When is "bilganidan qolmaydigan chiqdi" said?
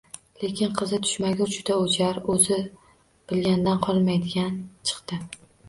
2.73-5.25